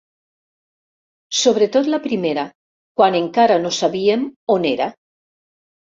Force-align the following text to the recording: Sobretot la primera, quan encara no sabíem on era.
Sobretot 1.41 1.91
la 1.95 1.99
primera, 2.07 2.45
quan 3.01 3.19
encara 3.21 3.61
no 3.67 3.73
sabíem 3.81 4.25
on 4.57 4.67
era. 4.75 4.89